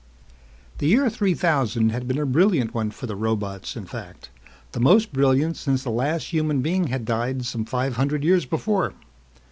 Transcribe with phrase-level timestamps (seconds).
[0.79, 4.31] The year three thousand had been a brilliant one for the robots, in fact,
[4.71, 8.95] the most brilliant since the last human being had died some five hundred years before.